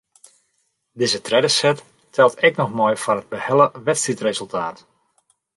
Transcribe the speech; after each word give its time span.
Dizze 1.01 1.19
tredde 1.27 1.51
set 1.57 1.83
teld 2.17 2.41
ek 2.49 2.57
noch 2.63 2.75
mei 2.79 2.95
foar 3.03 3.21
it 3.21 3.31
behelle 3.35 3.67
wedstriidresultaat. 3.87 4.87